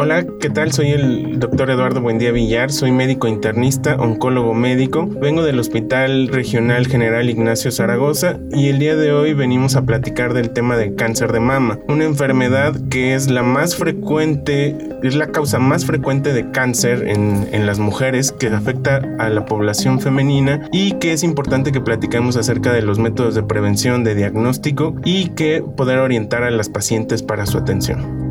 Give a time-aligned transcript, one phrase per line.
[0.00, 0.70] Hola, ¿qué tal?
[0.70, 6.86] Soy el doctor Eduardo Buendía Villar, soy médico internista, oncólogo médico, vengo del Hospital Regional
[6.86, 11.32] General Ignacio Zaragoza y el día de hoy venimos a platicar del tema del cáncer
[11.32, 16.48] de mama, una enfermedad que es la más frecuente, es la causa más frecuente de
[16.52, 21.72] cáncer en, en las mujeres que afecta a la población femenina y que es importante
[21.72, 26.52] que platicemos acerca de los métodos de prevención, de diagnóstico y que poder orientar a
[26.52, 28.27] las pacientes para su atención.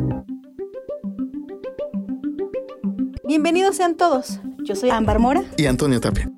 [3.28, 4.40] Bienvenidos sean todos.
[4.64, 5.44] Yo soy Ámbar Mora.
[5.58, 6.30] Y Antonio Tapia.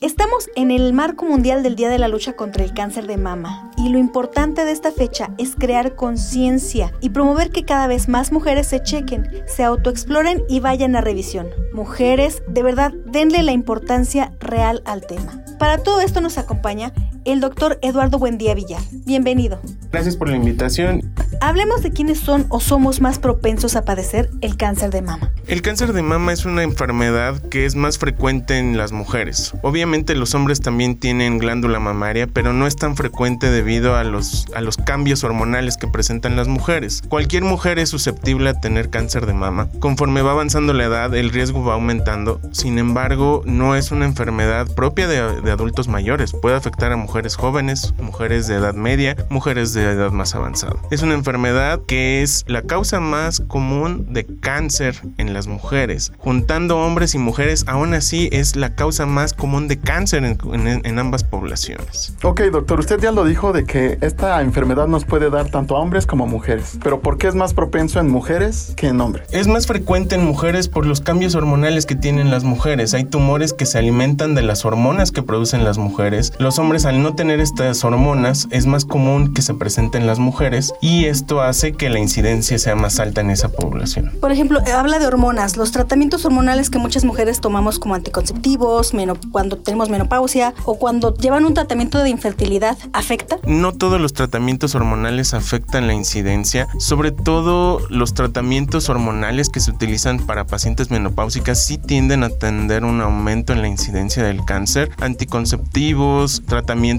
[0.00, 3.70] Estamos en el marco mundial del Día de la Lucha contra el Cáncer de Mama
[3.76, 8.32] y lo importante de esta fecha es crear conciencia y promover que cada vez más
[8.32, 11.50] mujeres se chequen, se autoexploren y vayan a revisión.
[11.74, 15.44] Mujeres, de verdad, denle la importancia real al tema.
[15.58, 16.94] Para todo esto nos acompaña
[17.26, 18.80] el doctor Eduardo Buendía Villar.
[19.04, 19.60] Bienvenido.
[19.90, 21.12] Gracias por la invitación.
[21.40, 25.32] Hablemos de quiénes son o somos más propensos a padecer el cáncer de mama.
[25.48, 29.54] El cáncer de mama es una enfermedad que es más frecuente en las mujeres.
[29.62, 34.46] Obviamente los hombres también tienen glándula mamaria, pero no es tan frecuente debido a los,
[34.54, 37.02] a los cambios hormonales que presentan las mujeres.
[37.08, 39.68] Cualquier mujer es susceptible a tener cáncer de mama.
[39.80, 42.40] Conforme va avanzando la edad, el riesgo va aumentando.
[42.52, 46.32] Sin embargo, no es una enfermedad propia de, de adultos mayores.
[46.32, 50.76] Puede afectar a mujeres jóvenes, mujeres de edad media, mujeres de edad más avanzada.
[50.90, 56.12] Es una enfermedad que es la causa más común de cáncer en las mujeres.
[56.18, 61.24] Juntando hombres y mujeres, aún así es la causa más común de cáncer en, ambas
[61.24, 62.14] poblaciones.
[62.22, 65.80] Ok, doctor, usted ya lo dijo de que esta enfermedad nos puede dar tanto a
[65.80, 66.78] hombres como a mujeres.
[66.82, 69.26] Pero ¿por qué es más propenso en mujeres que en hombres?
[69.30, 72.92] Es más frecuente en mujeres por los cambios hormonales que tienen las mujeres.
[72.94, 76.32] Hay tumores que se alimentan de las hormonas que producen las mujeres.
[76.38, 80.72] Los hombres al no tener estas hormonas es más común que se presenten las mujeres
[80.80, 84.12] y esto hace que la incidencia sea más alta en esa población.
[84.20, 88.92] Por ejemplo, habla de hormonas, los tratamientos hormonales que muchas mujeres tomamos como anticonceptivos,
[89.30, 93.38] cuando tenemos menopausia o cuando llevan un tratamiento de infertilidad, ¿afecta?
[93.46, 99.70] No todos los tratamientos hormonales afectan la incidencia, sobre todo los tratamientos hormonales que se
[99.70, 104.90] utilizan para pacientes menopáusicas sí tienden a tener un aumento en la incidencia del cáncer.
[105.00, 106.95] Anticonceptivos, tratamientos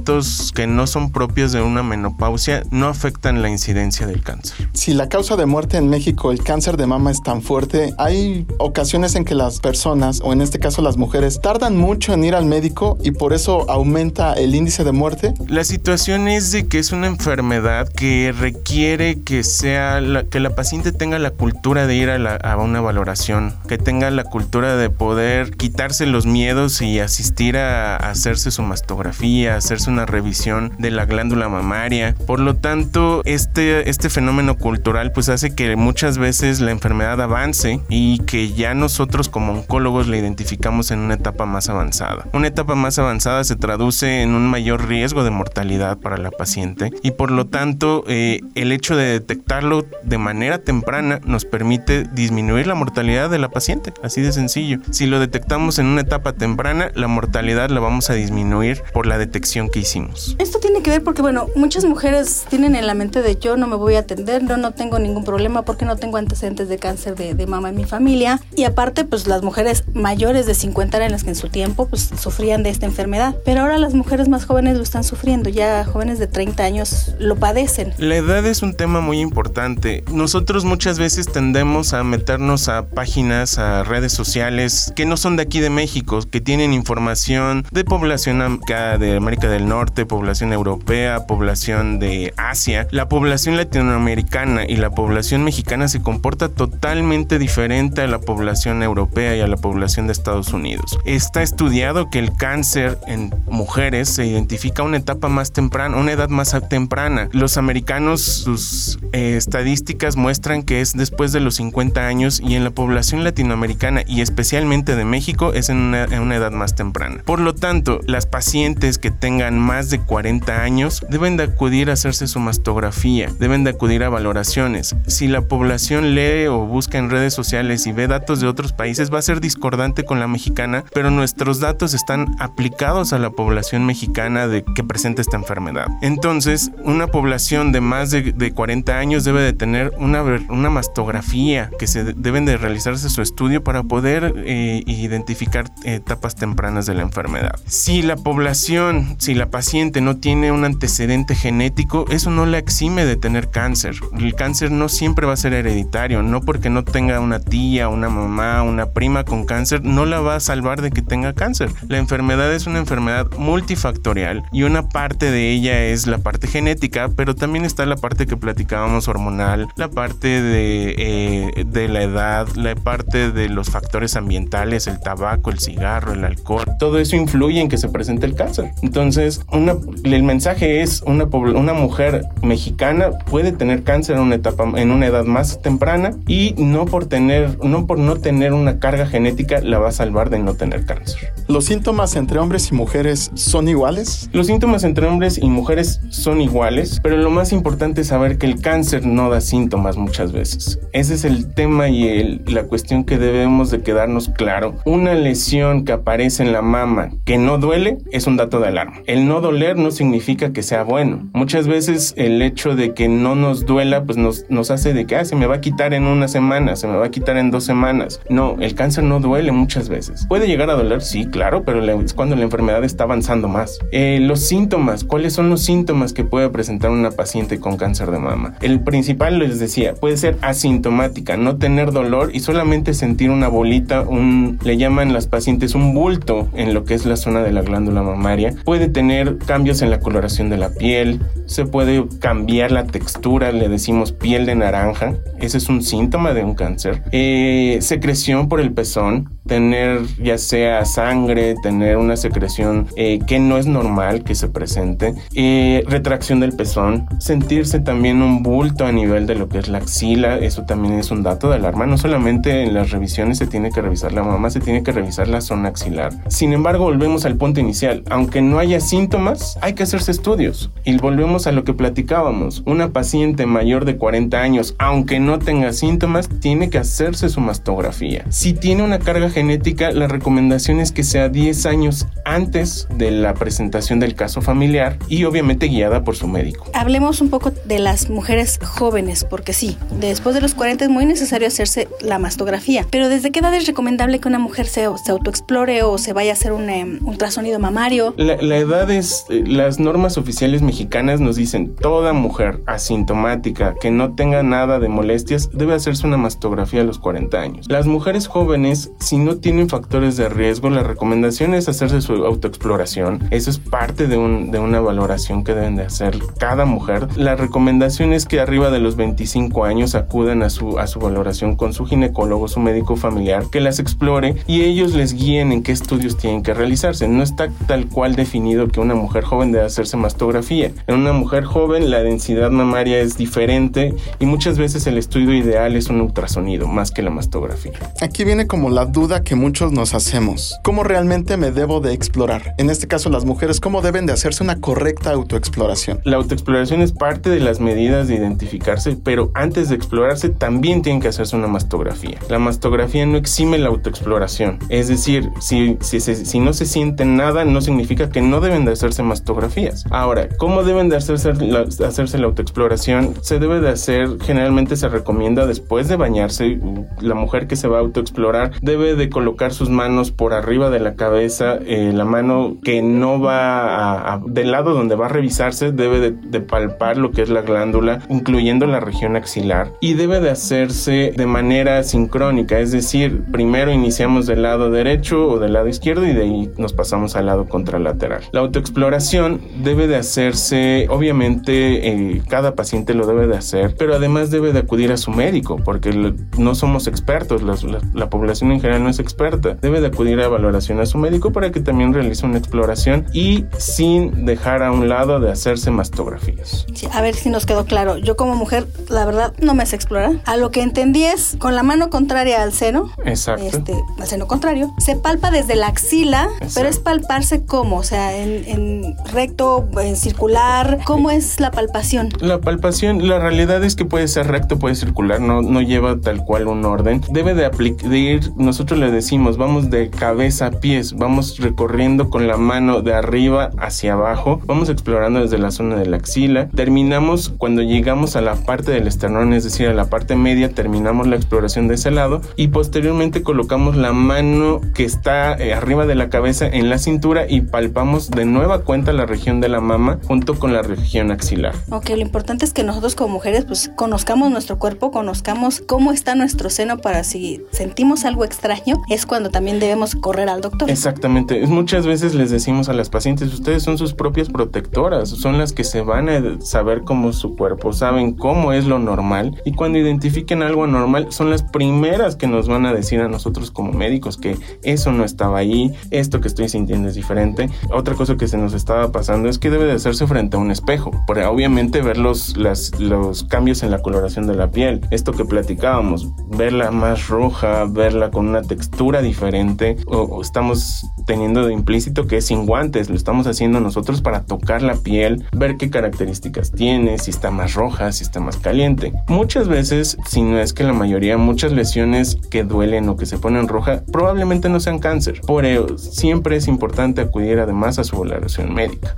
[0.53, 4.69] que no son propios de una menopausia no afectan la incidencia del cáncer.
[4.73, 8.45] Si la causa de muerte en México, el cáncer de mama es tan fuerte, hay
[8.59, 12.35] ocasiones en que las personas, o en este caso las mujeres, tardan mucho en ir
[12.35, 15.33] al médico y por eso aumenta el índice de muerte.
[15.47, 20.91] La situación es de que es una enfermedad que requiere que sea que la paciente
[20.91, 25.55] tenga la cultura de ir a, a una valoración, que tenga la cultura de poder
[25.55, 31.05] quitarse los miedos y asistir a, a hacerse su mastografía, hacerse una revisión de la
[31.05, 32.15] glándula mamaria.
[32.25, 37.81] Por lo tanto, este, este fenómeno cultural pues hace que muchas veces la enfermedad avance
[37.89, 42.27] y que ya nosotros como oncólogos la identificamos en una etapa más avanzada.
[42.33, 46.91] Una etapa más avanzada se traduce en un mayor riesgo de mortalidad para la paciente
[47.03, 52.67] y por lo tanto eh, el hecho de detectarlo de manera temprana nos permite disminuir
[52.67, 54.79] la mortalidad de la paciente, así de sencillo.
[54.91, 59.17] Si lo detectamos en una etapa temprana, la mortalidad la vamos a disminuir por la
[59.17, 60.35] detección que hicimos.
[60.39, 63.67] Esto tiene que ver porque, bueno, muchas mujeres tienen en la mente de yo no
[63.67, 67.15] me voy a atender, yo no tengo ningún problema porque no tengo antecedentes de cáncer
[67.15, 68.41] de, de mama en mi familia.
[68.55, 72.63] Y aparte, pues las mujeres mayores de 50 años que en su tiempo pues sufrían
[72.63, 73.35] de esta enfermedad.
[73.45, 77.35] Pero ahora las mujeres más jóvenes lo están sufriendo, ya jóvenes de 30 años lo
[77.35, 77.93] padecen.
[77.97, 80.03] La edad es un tema muy importante.
[80.11, 85.43] Nosotros muchas veces tendemos a meternos a páginas, a redes sociales que no son de
[85.43, 88.61] aquí de México, que tienen información de población
[88.99, 92.87] de América del Norte, población europea, población de Asia.
[92.91, 99.35] La población latinoamericana y la población mexicana se comporta totalmente diferente a la población europea
[99.35, 100.99] y a la población de Estados Unidos.
[101.05, 106.11] Está estudiado que el cáncer en mujeres se identifica a una etapa más temprana, una
[106.11, 107.27] edad más temprana.
[107.31, 112.63] Los americanos, sus eh, estadísticas muestran que es después de los 50 años y en
[112.63, 117.23] la población latinoamericana y especialmente de México es en una, en una edad más temprana.
[117.25, 121.93] Por lo tanto, las pacientes que tengan más de 40 años deben de acudir a
[121.93, 124.95] hacerse su mastografía, deben de acudir a valoraciones.
[125.07, 129.13] Si la población lee o busca en redes sociales y ve datos de otros países,
[129.13, 133.85] va a ser discordante con la mexicana, pero nuestros datos están aplicados a la población
[133.85, 135.87] mexicana de que presenta esta enfermedad.
[136.01, 141.87] Entonces, una población de más de, 40 años debe de tener una, una mastografía que
[141.87, 147.59] se deben de realizarse su estudio para poder eh, identificar etapas tempranas de la enfermedad.
[147.65, 153.05] Si la población, si la paciente no tiene un antecedente genético, eso no la exime
[153.05, 153.95] de tener cáncer.
[154.17, 158.09] El cáncer no siempre va a ser hereditario, no porque no tenga una tía, una
[158.09, 161.69] mamá, una prima con cáncer, no la va a salvar de que tenga cáncer.
[161.87, 167.09] La enfermedad es una enfermedad multifactorial y una parte de ella es la parte genética,
[167.15, 172.47] pero también está la parte que platicábamos hormonal, la parte de, eh, de la edad,
[172.55, 176.65] la parte de los factores ambientales, el tabaco, el cigarro, el alcohol.
[176.79, 178.71] Todo eso influye en que se presente el cáncer.
[178.81, 184.69] Entonces, una, el mensaje es una, una mujer mexicana puede tener cáncer en una etapa,
[184.75, 189.05] en una edad más temprana y no por tener, no por no tener una carga
[189.05, 191.33] genética la va a salvar de no tener cáncer.
[191.47, 194.29] ¿Los síntomas entre hombres y mujeres son iguales?
[194.33, 198.45] Los síntomas entre hombres y mujeres son iguales, pero lo más importante es saber que
[198.45, 200.79] el cáncer no da síntomas muchas veces.
[200.93, 204.75] Ese es el tema y el, la cuestión que debemos de quedarnos claro.
[204.85, 209.01] Una lesión que aparece en la mama que no duele es un dato de alarma.
[209.05, 211.27] El no doler no significa que sea bueno.
[211.33, 215.15] Muchas veces el hecho de que no nos duela pues nos, nos hace de que
[215.15, 217.51] ah, se me va a quitar en una semana, se me va a quitar en
[217.51, 218.21] dos semanas.
[218.29, 220.25] No, el cáncer no duele muchas veces.
[220.27, 223.79] Puede llegar a doler, sí, claro, pero es cuando la enfermedad está avanzando más.
[223.91, 228.19] Eh, los síntomas, ¿cuáles son los síntomas que puede presentar una paciente con cáncer de
[228.19, 228.55] mama?
[228.61, 234.01] El principal les decía, puede ser asintomática, no tener dolor y solamente sentir una bolita,
[234.01, 237.61] un, le llaman las pacientes un bulto en lo que es la zona de la
[237.61, 238.53] glándula mamaria.
[238.63, 239.06] Puede tener
[239.45, 244.45] cambios en la coloración de la piel, se puede cambiar la textura, le decimos piel
[244.45, 247.03] de naranja, ese es un síntoma de un cáncer.
[247.11, 253.57] Eh, secreción por el pezón, tener ya sea sangre, tener una secreción eh, que no
[253.57, 259.25] es normal que se presente, eh, retracción del pezón, sentirse también un bulto a nivel
[259.25, 261.85] de lo que es la axila, eso también es un dato de alarma.
[261.85, 265.27] No solamente en las revisiones se tiene que revisar la mamá, se tiene que revisar
[265.27, 266.13] la zona axilar.
[266.27, 268.03] Sin embargo, volvemos al punto inicial.
[268.09, 270.71] Aunque no haya síntomas, hay que hacerse estudios.
[270.83, 272.63] Y volvemos a lo que platicábamos.
[272.65, 278.25] Una paciente mayor de 40 años, aunque no tenga síntomas, tiene que hacerse su mastografía.
[278.29, 283.35] Si tiene una carga genética, la recomendación es que sea 10 años antes de la
[283.35, 286.65] presentación del caso familiar y obviamente guiada por su médico.
[286.73, 291.05] Hablemos un poco de las mujeres jóvenes, porque sí, después de los 40 es muy
[291.05, 295.11] necesario hacerse la mastografía, pero ¿desde qué edad es recomendable que una mujer se, se
[295.11, 298.15] autoexplore o se vaya a hacer un, em, ultrasonido mamario?
[298.17, 304.15] La, edad es, eh, las normas oficiales mexicanas nos dicen, toda mujer asintomática que no
[304.15, 307.67] tenga nada de molestias debe hacerse una mastografía a los 40 años.
[307.69, 313.27] Las mujeres jóvenes, si no tienen factores de riesgo, la recomendación es hacerse su autoexploración.
[313.31, 317.09] Eso es parte de, un, de una valoración que deben de hacer cada mujer.
[317.17, 321.55] La recomendación es que arriba de los 25 años acudan a su, a su valoración
[321.55, 325.71] con su ginecólogo, su médico familiar, que las explore y ellos les guíen en qué
[325.71, 327.07] estudios tienen que realizarse.
[327.07, 330.71] No está tal cual definido que una mujer joven debe hacerse mastografía.
[330.87, 335.75] En una mujer joven la densidad mamaria es diferente y muchas veces el estudio ideal
[335.75, 337.73] es un ultrasonido más que la mastografía.
[338.01, 340.59] Aquí viene como la duda que muchos nos hacemos.
[340.63, 342.53] ¿Cómo realmente me debo de explorar?
[342.57, 346.01] En este caso las mujeres, ¿cómo deben de hacerse una correcta autoexploración?
[346.03, 351.01] La autoexploración es parte de las medidas de identificarse, pero antes de explorarse también tienen
[351.01, 352.19] que hacerse una mastografía.
[352.29, 354.59] La mastografía no exime la autoexploración.
[354.69, 358.73] Es decir, si, si, si no se siente nada, no significa que no deben de
[358.73, 359.85] hacerse mastografías.
[359.89, 363.15] Ahora, ¿cómo deben de hacerse la, hacerse la autoexploración?
[363.21, 366.59] Se debe de hacer, generalmente se recomienda después de bañarse,
[367.01, 370.79] la mujer que se va a autoexplorar debe de colocar sus manos por arriba de
[370.79, 375.71] la cabeza, eh, la mano que no va a, del lado donde va a revisarse
[375.71, 380.19] debe de, de palpar lo que es la glándula, incluyendo la región axilar, y debe
[380.19, 385.67] de hacerse de manera sincrónica, es decir, primero iniciamos del lado derecho o del lado
[385.67, 388.23] izquierdo y de ahí nos pasamos al lado contralateral.
[388.31, 394.31] La autoexploración debe de hacerse, obviamente eh, cada paciente lo debe de hacer, pero además
[394.31, 397.55] debe de acudir a su médico porque no somos expertos, la,
[397.93, 399.55] la, población en general no es experta.
[399.55, 403.43] Debe de acudir a evaluación a su médico para que también realice una exploración y
[403.57, 406.65] sin dejar a un lado de hacerse mastografías.
[406.93, 407.97] a ver si nos quedó claro.
[407.97, 410.21] Yo como mujer, la verdad, no me sé explorar.
[410.23, 412.89] A lo que entendí es con la mano contraria al seno.
[413.03, 413.43] Exacto.
[413.43, 414.73] Este, al seno contrario.
[414.77, 420.79] Se palpa desde la axila, pero es palparse como, o sea, en, recto, en circular.
[420.85, 422.07] ¿Cómo es la palpación?
[422.21, 426.23] La palpación, la realidad es que puede ser recto, puede circular, no, no lleva tal
[426.23, 427.01] cual un orden.
[427.09, 432.27] Debe de, de ir, nosotros le decimos, vamos de cabeza a pies, vamos recorriendo con
[432.27, 436.47] la mano de arriba hacia abajo, vamos explorando desde la zona de la axila.
[436.49, 441.07] Terminamos cuando llegamos a la parte del esternón, es decir, a la parte media, terminamos
[441.07, 445.95] la exploración de ese lado y posteriormente colocamos la mano que está eh, arriba de
[445.95, 449.99] la cabeza en la cintura y palpamos de nueva cuenta la región de la mama
[450.07, 451.55] junto con la región axilar.
[451.69, 456.15] Ok, lo importante es que nosotros como mujeres pues conozcamos nuestro cuerpo, conozcamos cómo está
[456.15, 460.69] nuestro seno para si sentimos algo extraño, es cuando también debemos correr al doctor.
[460.69, 465.53] Exactamente, muchas veces les decimos a las pacientes, ustedes son sus propias protectoras, son las
[465.53, 469.77] que se van a saber cómo su cuerpo, saben cómo es lo normal y cuando
[469.77, 474.17] identifiquen algo anormal son las primeras que nos van a decir a nosotros como médicos
[474.17, 477.49] que eso no estaba ahí, esto que estoy sintiendo es diferente.
[477.71, 480.51] Otra cosa que se nos estaba pasando es que debe de hacerse frente a un
[480.51, 484.81] espejo, para obviamente ver los, los cambios en la coloración de la piel.
[484.91, 488.56] Esto que platicábamos, verla más roja, verla con una textura
[489.01, 494.25] diferente, o, estamos teniendo de implícito que es sin guantes, lo estamos haciendo nosotros para
[494.25, 498.93] tocar la piel, ver qué características tiene, si está más roja, si está más caliente.
[499.07, 503.17] Muchas veces, si no es que la mayoría, muchas lesiones que duelen o que se
[503.17, 505.21] ponen roja probablemente no sean cáncer.
[505.21, 508.95] Por ello, siempre es importante acudir además a su valoración médica.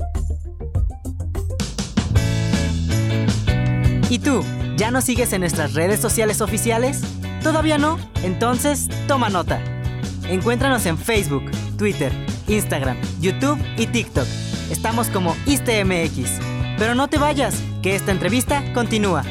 [4.10, 4.44] ¿Y tú?
[4.76, 7.19] ¿Ya nos sigues en nuestras redes sociales oficiales?
[7.44, 7.98] ¿Todavía no?
[8.24, 9.62] Entonces, toma nota.
[10.28, 12.12] Encuéntranos en Facebook, Twitter,
[12.48, 14.28] Instagram, YouTube y TikTok.
[14.70, 16.40] Estamos como ISTMX.
[16.78, 19.24] Pero no te vayas, que esta entrevista continúa.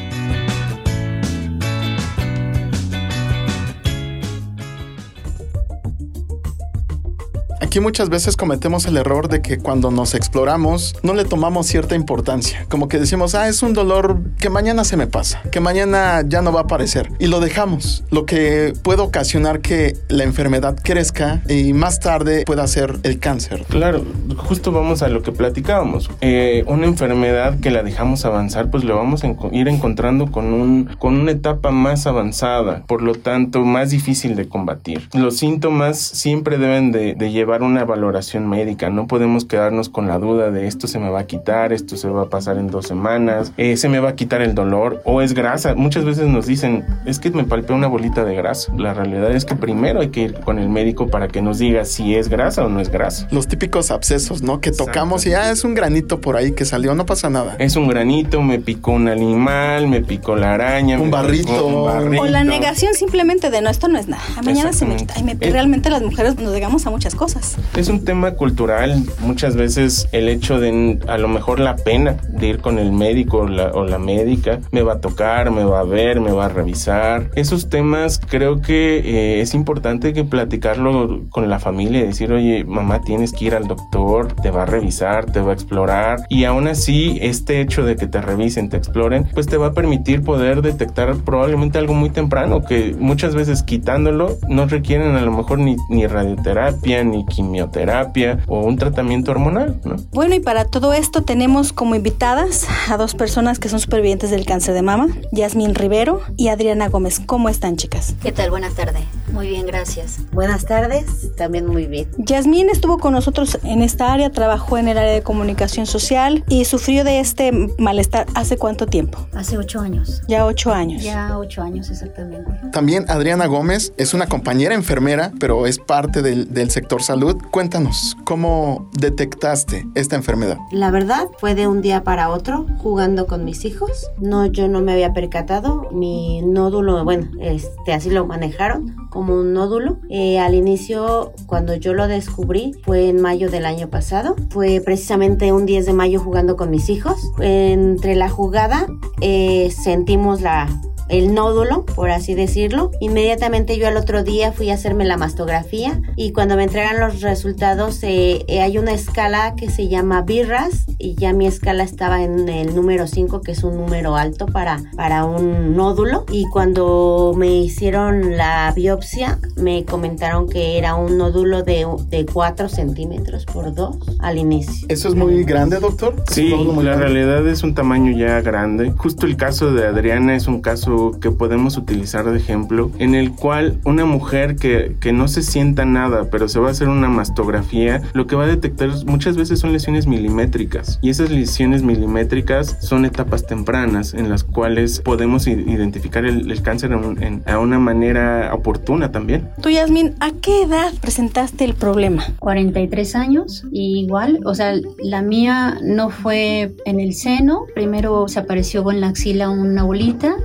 [7.61, 11.93] Aquí muchas veces cometemos el error de que cuando nos exploramos no le tomamos cierta
[11.93, 12.65] importancia.
[12.69, 16.41] Como que decimos, ah, es un dolor que mañana se me pasa, que mañana ya
[16.41, 17.11] no va a aparecer.
[17.19, 22.65] Y lo dejamos, lo que puede ocasionar que la enfermedad crezca y más tarde pueda
[22.65, 23.65] ser el cáncer.
[23.67, 24.05] Claro,
[24.37, 26.09] justo vamos a lo que platicábamos.
[26.21, 30.85] Eh, una enfermedad que la dejamos avanzar, pues lo vamos a ir encontrando con, un,
[30.97, 35.09] con una etapa más avanzada, por lo tanto más difícil de combatir.
[35.13, 38.89] Los síntomas siempre deben de llevar una valoración médica.
[38.89, 42.07] No podemos quedarnos con la duda de esto se me va a quitar, esto se
[42.09, 45.21] va a pasar en dos semanas, eh, se me va a quitar el dolor o
[45.21, 45.75] es grasa.
[45.75, 48.71] Muchas veces nos dicen, es que me palpé una bolita de grasa.
[48.77, 51.85] La realidad es que primero hay que ir con el médico para que nos diga
[51.85, 53.27] si es grasa o no es grasa.
[53.31, 54.61] Los típicos abscesos, ¿no?
[54.61, 57.55] Que tocamos y ya ah, es un granito por ahí que salió, no pasa nada.
[57.59, 60.99] Es un granito, me picó un animal, me picó la araña.
[60.99, 61.67] Un, barrito.
[61.67, 64.23] O la negación simplemente de no, esto no es nada.
[64.43, 65.15] mañana se me quita.
[65.39, 67.38] realmente las mujeres nos llegamos a muchas cosas.
[67.75, 69.03] Es un tema cultural.
[69.21, 73.39] Muchas veces el hecho de a lo mejor la pena de ir con el médico
[73.39, 77.29] o la, médica me va a tocar, me va a ver, me va a revisar.
[77.35, 83.01] Esos temas creo que eh, es importante que platicarlo con la familia decir, oye, mamá,
[83.01, 86.25] tienes que ir al doctor, te va a revisar, te va a explorar.
[86.29, 89.73] Y aún así, este hecho de que te revisen, te exploren, pues te va a
[89.73, 95.31] permitir poder detectar probablemente algo muy temprano que muchas veces quitándolo no requieren a lo
[95.31, 99.79] mejor ni, ni radioterapia, ni quimioterapia o un tratamiento hormonal.
[99.85, 99.95] ¿no?
[100.11, 104.45] Bueno, y para todo esto tenemos como invitadas a dos personas que son supervivientes del
[104.45, 107.21] cáncer de mama, Yasmín Rivero y Adriana Gómez.
[107.25, 108.15] ¿Cómo están, chicas?
[108.21, 108.49] ¿Qué tal?
[108.49, 109.03] Buenas tardes.
[109.39, 110.17] Muy bien, gracias.
[110.33, 112.09] Buenas tardes, también muy bien.
[112.17, 116.65] Yasmín estuvo con nosotros en esta área, trabajó en el área de comunicación social y
[116.65, 119.29] sufrió de este malestar hace cuánto tiempo?
[119.33, 120.21] Hace ocho años.
[120.27, 121.03] Ya ocho años.
[121.03, 122.51] Ya ocho años, exactamente.
[122.73, 128.17] También Adriana Gómez es una compañera enfermera, pero es parte del, del sector salud Cuéntanos,
[128.25, 130.57] ¿cómo detectaste esta enfermedad?
[130.73, 134.11] La verdad, fue de un día para otro, jugando con mis hijos.
[134.17, 135.87] No, yo no me había percatado.
[135.93, 139.99] Mi nódulo, bueno, este, así lo manejaron como un nódulo.
[140.09, 144.35] Eh, al inicio, cuando yo lo descubrí, fue en mayo del año pasado.
[144.49, 147.31] Fue precisamente un 10 de mayo jugando con mis hijos.
[147.39, 148.87] Entre la jugada,
[149.21, 150.67] eh, sentimos la
[151.09, 152.91] el nódulo, por así decirlo.
[152.99, 157.21] Inmediatamente yo al otro día fui a hacerme la mastografía y cuando me entregan los
[157.21, 162.23] resultados eh, eh, hay una escala que se llama BIRRAS y ya mi escala estaba
[162.23, 167.33] en el número 5 que es un número alto para, para un nódulo y cuando
[167.35, 173.73] me hicieron la biopsia me comentaron que era un nódulo de, de 4 centímetros por
[173.73, 174.87] 2 al inicio.
[174.89, 176.15] ¿Eso es muy grande, doctor?
[176.29, 178.91] Sí, la realidad es un tamaño ya grande.
[178.97, 183.31] Justo el caso de Adriana es un caso que podemos utilizar de ejemplo, en el
[183.31, 187.09] cual una mujer que, que no se sienta nada, pero se va a hacer una
[187.09, 190.99] mastografía, lo que va a detectar muchas veces son lesiones milimétricas.
[191.01, 197.43] Y esas lesiones milimétricas son etapas tempranas en las cuales podemos identificar el, cáncer en,
[197.45, 199.49] a una manera oportuna también.
[199.61, 202.23] Tú, Yasmin, ¿a qué edad presentaste el problema?
[202.39, 208.39] 43 años, y igual, o sea, la mía no fue en el seno, primero se
[208.39, 210.35] apareció en la axila una bolita,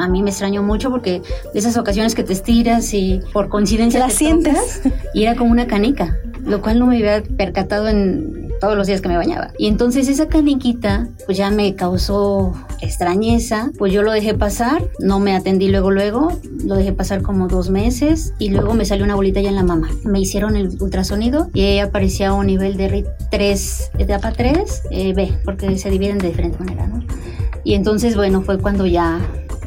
[0.00, 4.00] a mí me extrañó mucho porque de esas ocasiones que te estiras y por coincidencia
[4.00, 4.82] la sientes
[5.14, 9.00] y era como una canica, lo cual no me había percatado en todos los días
[9.00, 9.52] que me bañaba.
[9.58, 15.18] Y entonces esa caniquita pues ya me causó extrañeza, pues yo lo dejé pasar, no
[15.18, 19.14] me atendí luego luego, lo dejé pasar como dos meses y luego me salió una
[19.14, 19.88] bolita ya en la mama.
[20.04, 25.14] Me hicieron el ultrasonido y ahí aparecía un nivel de RIT 3, etapa 3, eh,
[25.14, 27.02] B, porque se dividen de diferente manera, ¿no?
[27.64, 29.20] Y entonces, bueno, fue cuando ya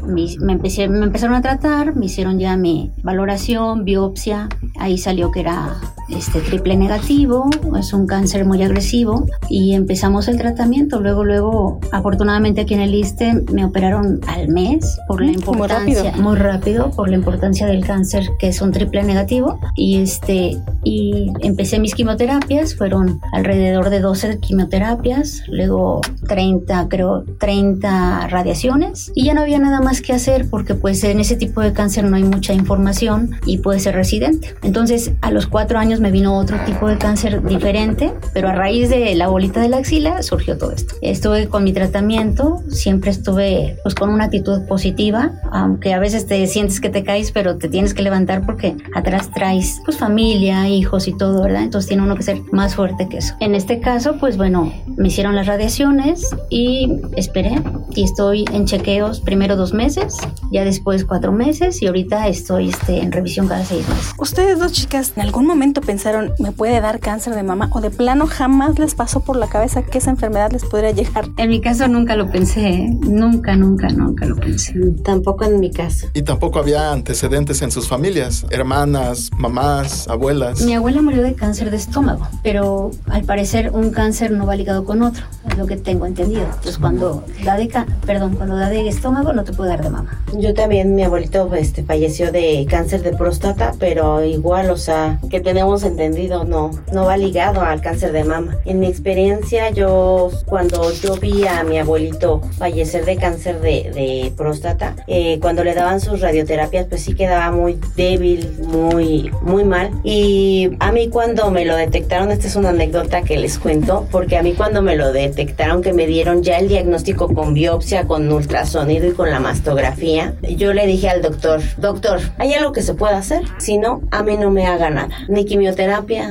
[0.05, 5.41] me, empecé, me empezaron a tratar, me hicieron ya mi valoración, biopsia, ahí salió que
[5.41, 5.75] era
[6.17, 10.99] este triple negativo, es un cáncer muy agresivo y empezamos el tratamiento.
[10.99, 16.35] Luego, luego, afortunadamente aquí en el ISTE me operaron al mes por la importancia, muy
[16.35, 16.91] rápido.
[16.91, 21.95] por la importancia del cáncer que es un triple negativo y este y empecé mis
[21.95, 29.59] quimioterapias, fueron alrededor de 12 quimioterapias, luego 30, creo 30 radiaciones y ya no había
[29.59, 33.31] nada más que hacer porque pues en ese tipo de cáncer no hay mucha información
[33.45, 34.55] y puede ser residente.
[34.61, 38.89] Entonces, a los cuatro años me vino otro tipo de cáncer diferente, pero a raíz
[38.89, 40.95] de la bolita de la axila surgió todo esto.
[41.01, 46.45] Estuve con mi tratamiento, siempre estuve pues con una actitud positiva, aunque a veces te
[46.47, 51.07] sientes que te caes, pero te tienes que levantar porque atrás traes pues familia, hijos
[51.07, 51.63] y todo, ¿verdad?
[51.63, 53.35] Entonces tiene uno que ser más fuerte que eso.
[53.39, 57.61] En este caso, pues bueno, me hicieron las radiaciones y esperé
[57.95, 60.17] y estoy en chequeos primero dos meses,
[60.51, 64.13] ya después cuatro meses y ahorita estoy este, en revisión cada seis meses.
[64.17, 67.69] Ustedes dos chicas, ¿en algún momento pensaron, me puede dar cáncer de mama?
[67.73, 71.25] ¿O de plano jamás les pasó por la cabeza que esa enfermedad les podría llegar?
[71.37, 72.97] En mi caso nunca lo pensé, ¿eh?
[73.01, 74.73] nunca, nunca, nunca lo pensé.
[75.03, 76.07] Tampoco en mi caso.
[76.13, 80.61] Y tampoco había antecedentes en sus familias, hermanas, mamás, abuelas.
[80.61, 84.85] Mi abuela murió de cáncer de estómago, pero al parecer un cáncer no va ligado
[84.85, 86.43] con otro, es lo que tengo entendido.
[86.43, 87.69] Entonces cuando da de,
[88.05, 90.23] perdón, cuando da de estómago no te puede dar de mama.
[90.37, 95.39] Yo también, mi abuelito este, falleció de cáncer de próstata, pero igual, o sea, que
[95.39, 98.57] tenemos entendido, no, no va ligado al cáncer de mama.
[98.65, 104.31] En mi experiencia, yo, cuando yo vi a mi abuelito fallecer de cáncer de, de
[104.37, 109.89] próstata, eh, cuando le daban sus radioterapias, pues sí quedaba muy débil, muy, muy mal.
[110.03, 114.37] Y a mí cuando me lo detectaron, esta es una anécdota que les cuento, porque
[114.37, 118.31] a mí cuando me lo detectaron, que me dieron ya el diagnóstico con biopsia, con
[118.31, 122.93] ultrasonido y con la mastografía, yo le dije al doctor, doctor, ¿hay algo que se
[122.93, 123.43] pueda hacer?
[123.57, 125.62] Si no, a mí no me haga nada, ni quimioterapia,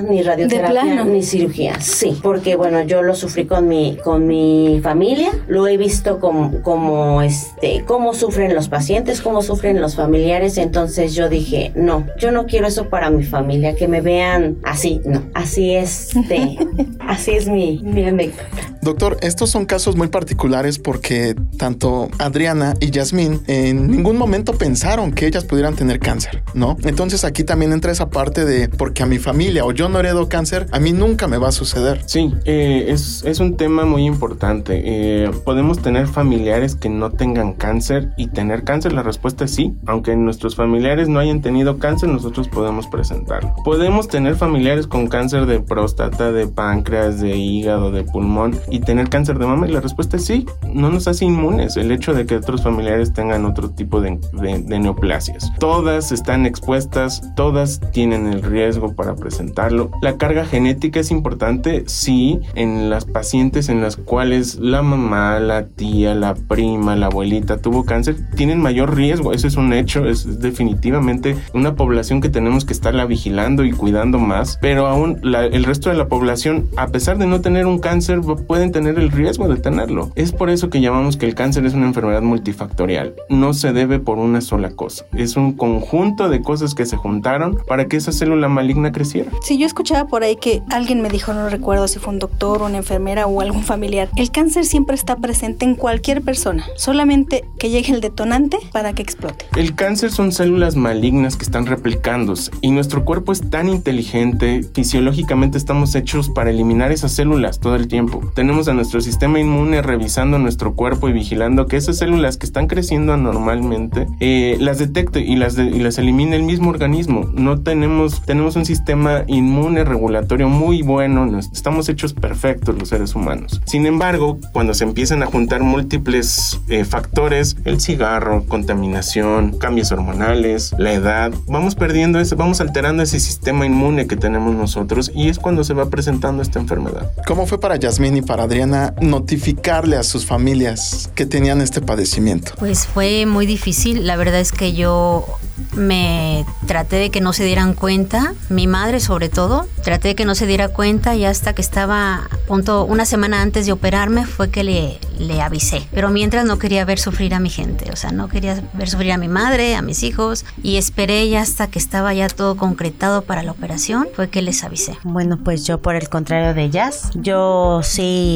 [0.09, 1.81] ni radioterapia, ni cirugía.
[1.81, 6.63] Sí, porque bueno, yo lo sufrí con mi, con mi familia, lo he visto como,
[6.63, 12.31] como este, cómo sufren los pacientes, cómo sufren los familiares, entonces yo dije, no, yo
[12.31, 16.59] no quiero eso para mi familia, que me vean así, no, así es, de,
[17.01, 18.72] así es mi, mi anécdota.
[18.83, 25.13] Doctor, estos son casos muy particulares porque tanto Adriana y Yasmín en ningún momento pensaron
[25.13, 26.77] que ellas pudieran tener cáncer, ¿no?
[26.83, 30.29] Entonces aquí también entra esa parte de porque a mi familia o yo no heredo
[30.29, 32.03] cáncer, a mí nunca me va a suceder.
[32.07, 34.83] Sí, eh, es, es, un tema muy importante.
[34.85, 39.77] Eh, podemos tener familiares que no tengan cáncer y tener cáncer, la respuesta es sí.
[39.87, 43.55] Aunque nuestros familiares no hayan tenido cáncer, nosotros podemos presentarlo.
[43.65, 49.11] Podemos tener familiares con cáncer de próstata, de páncreas, de hígado, de pulmón y tener
[49.11, 49.69] cáncer de mama?
[49.69, 53.13] Y la respuesta es sí, no nos hace inmunes el hecho de que otros familiares
[53.13, 55.53] tengan otro tipo de, neoplasias.
[55.59, 59.91] Todas están expuestas, todas tienen el riesgo para presentarlo.
[60.01, 65.67] La carga genética es importante, sí, en las pacientes en las cuales la mamá, la
[65.67, 70.41] tía, la prima, la abuelita tuvo cáncer, tienen mayor riesgo, eso es un hecho, es
[70.41, 75.91] definitivamente una población que tenemos que estarla vigilando y cuidando más, pero aún el resto
[75.91, 79.49] de la población, a pesar de no tener un cáncer, puede pueden tener el riesgo
[79.49, 80.13] de tenerlo.
[80.15, 83.17] Es por eso que llamamos que el cáncer es una enfermedad multifactorial.
[83.29, 85.05] No se debe por una sola cosa.
[85.15, 89.33] Es un conjunto de cosas que se juntaron para que esa célula maligna creciera.
[89.43, 92.63] Si yo escuchaba por ahí que alguien me dijo, no recuerdo si fue un doctor,
[92.63, 97.69] una enfermera o algún familiar, el cáncer siempre está presente en cualquier persona, solamente que
[97.69, 99.45] llegue el detonante para que explote.
[99.57, 105.59] El cáncer son células malignas que están replicándose y nuestro cuerpo es tan inteligente, fisiológicamente
[105.59, 108.21] estamos hechos para eliminar esas células todo el tiempo.
[108.35, 112.67] Tenemos a nuestro sistema inmune revisando nuestro cuerpo y vigilando que esas células que están
[112.67, 117.31] creciendo anormalmente eh, las detecte y las, y las elimine el mismo organismo.
[117.33, 123.63] No tenemos, tenemos un sistema inmune regulatorio muy bueno, estamos hechos perfectos los seres humanos.
[123.65, 130.75] Sin embargo, cuando se empiezan a juntar múltiples eh, factores, el cigarro, contaminación, cambios hormonales,
[130.77, 135.39] la edad, vamos perdiendo eso, vamos alterando ese sistema inmune que tenemos nosotros y es
[135.39, 137.11] cuando se va presentando esta enfermedad.
[137.27, 142.53] ¿Cómo fue para Yasmín y para Adriana notificarle a sus familias que tenían este padecimiento?
[142.59, 145.27] Pues fue muy difícil, la verdad es que yo
[145.75, 150.25] me traté de que no se dieran cuenta, mi madre sobre todo, traté de que
[150.25, 154.27] no se diera cuenta y hasta que estaba a punto, una semana antes de operarme
[154.27, 155.87] fue que le, le avisé.
[155.93, 159.13] Pero mientras no quería ver sufrir a mi gente, o sea, no quería ver sufrir
[159.13, 163.23] a mi madre, a mis hijos y esperé ya hasta que estaba ya todo concretado
[163.23, 164.97] para la operación, fue que les avisé.
[165.05, 168.32] Bueno, pues yo por el contrario de ellas, yo sí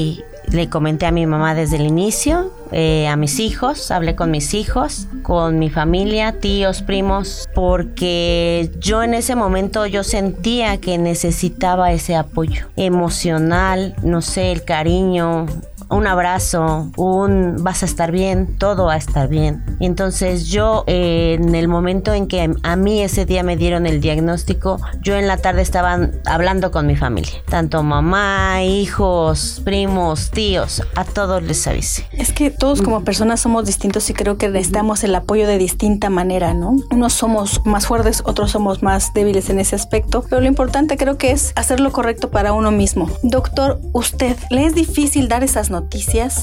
[0.49, 4.55] le comenté a mi mamá desde el inicio, eh, a mis hijos, hablé con mis
[4.55, 11.93] hijos, con mi familia, tíos, primos, porque yo en ese momento yo sentía que necesitaba
[11.93, 15.47] ese apoyo emocional, no sé, el cariño,
[15.89, 19.65] un abrazo, un vas a estar bien, todo va a estar bien.
[19.81, 24.01] Entonces yo eh, en el momento en que a mí ese día me dieron el
[24.01, 30.83] diagnóstico, yo en la tarde estaba hablando con mi familia, tanto mamá, hijos, primos, tíos,
[30.97, 32.07] a todos les avisé.
[32.13, 36.11] Es que todos como personas somos distintos y creo que necesitamos el apoyo de distinta
[36.11, 36.77] manera, ¿no?
[36.91, 41.17] Unos somos más fuertes, otros somos más débiles en ese aspecto, pero lo importante creo
[41.17, 43.09] que es hacer lo correcto para uno mismo.
[43.23, 45.76] Doctor, ¿usted le es difícil dar esas noticias?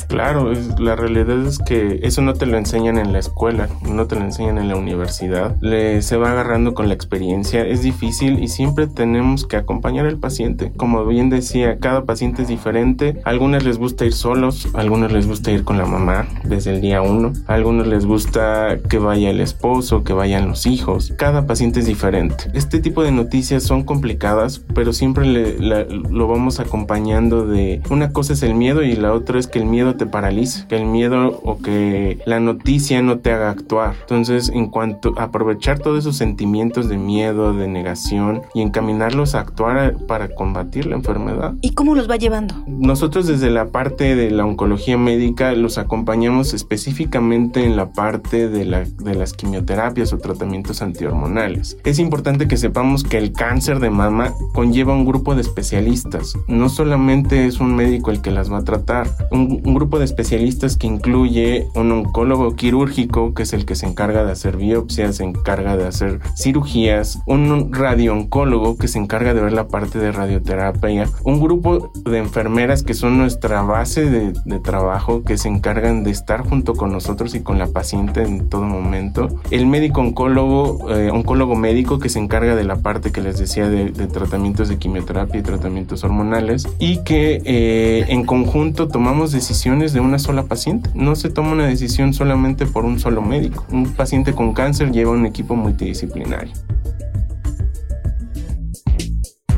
[0.08, 4.16] Claro, la realidad es que eso no te lo enseñan en la escuela, no te
[4.16, 5.56] lo enseñan en la universidad.
[5.62, 10.18] Le, se va agarrando con la experiencia, es difícil y siempre tenemos que acompañar al
[10.18, 10.72] paciente.
[10.76, 13.22] Como bien decía, cada paciente es diferente.
[13.26, 16.76] A algunas les gusta ir solos, a algunos les gusta ir con la mamá desde
[16.76, 21.14] el día uno, a algunos les gusta que vaya el esposo, que vayan los hijos.
[21.18, 22.46] Cada paciente es diferente.
[22.54, 28.44] Este tipo de noticias son complicadas, pero siempre lo vamos acompañando de una cosa es
[28.44, 31.58] el miedo y la otra es que el miedo te paraliza, que el miedo o
[31.58, 33.96] que la noticia no te haga actuar.
[34.02, 39.40] Entonces, en cuanto a aprovechar todos esos sentimientos de miedo, de negación y encaminarlos a
[39.40, 41.54] actuar para combatir la enfermedad.
[41.62, 42.56] ¿Y cómo los va llevando?
[42.68, 48.66] Nosotros desde la parte de la oncología médica los acompañamos específicamente en la parte de,
[48.66, 51.78] la, de las quimioterapias o tratamientos antihormonales.
[51.84, 56.38] Es importante que sepamos que el cáncer de mama conlleva un grupo de especialistas.
[56.48, 60.78] No solamente es un médico el que las va a tratar, un, grupo de especialistas
[60.78, 65.24] que incluye un oncólogo quirúrgico, que es el que se encarga de hacer biopsias, se
[65.24, 71.10] encarga de hacer cirugías, un radiooncólogo que se encarga de ver la parte de radioterapia,
[71.24, 76.48] un grupo de enfermeras que son nuestra base de, trabajo, que se encargan de estar
[76.48, 81.56] junto con nosotros y con la paciente en todo momento, el médico oncólogo, eh, oncólogo
[81.56, 85.44] médico que se encarga de la parte que les decía de, tratamientos de quimioterapia y
[85.44, 90.90] tratamientos hormonales y que eh, en conjunto tomamos decisiones de una sola paciente.
[90.94, 93.66] No se toma una decisión solamente por un solo médico.
[93.70, 96.54] Un paciente con cáncer lleva un equipo multidisciplinario.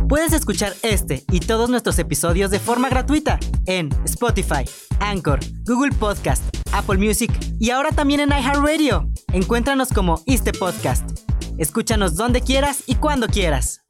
[0.07, 4.65] Puedes escuchar este y todos nuestros episodios de forma gratuita en Spotify,
[4.99, 9.09] Anchor, Google Podcast, Apple Music y ahora también en iHeartRadio.
[9.33, 11.09] Encuéntranos como este podcast.
[11.57, 13.84] Escúchanos donde quieras y cuando quieras.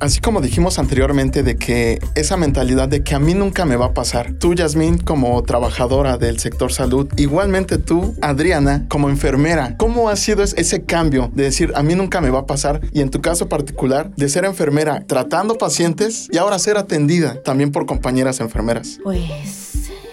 [0.00, 3.86] Así como dijimos anteriormente de que esa mentalidad de que a mí nunca me va
[3.86, 10.08] a pasar, tú Yasmín como trabajadora del sector salud, igualmente tú Adriana como enfermera, ¿cómo
[10.08, 13.10] ha sido ese cambio de decir a mí nunca me va a pasar y en
[13.10, 18.40] tu caso particular de ser enfermera tratando pacientes y ahora ser atendida también por compañeras
[18.40, 18.98] enfermeras?
[19.02, 19.67] Pues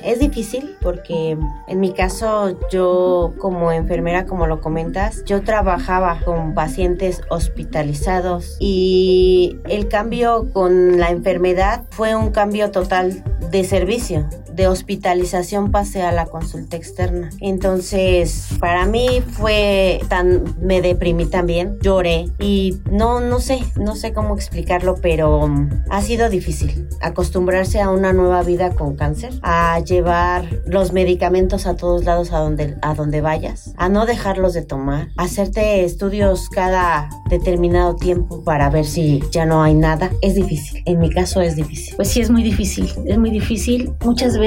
[0.05, 1.37] es difícil porque
[1.67, 9.57] en mi caso yo como enfermera, como lo comentas, yo trabajaba con pacientes hospitalizados y
[9.67, 16.11] el cambio con la enfermedad fue un cambio total de servicio de hospitalización pasé a
[16.11, 17.29] la consulta externa.
[17.41, 24.13] Entonces, para mí fue tan, me deprimí también, lloré y no, no sé, no sé
[24.13, 29.79] cómo explicarlo, pero mm, ha sido difícil acostumbrarse a una nueva vida con cáncer, a
[29.79, 34.61] llevar los medicamentos a todos lados a donde, a donde vayas, a no dejarlos de
[34.61, 40.11] tomar, hacerte estudios cada determinado tiempo para ver si ya no hay nada.
[40.21, 41.95] Es difícil, en mi caso es difícil.
[41.95, 43.91] Pues sí, es muy difícil, es muy difícil.
[44.03, 44.44] Muchas veces,